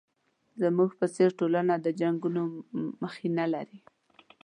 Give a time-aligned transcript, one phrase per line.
[0.61, 2.41] زموږ په څېر ټولنه د جنګونو
[3.03, 3.79] مخینه لري.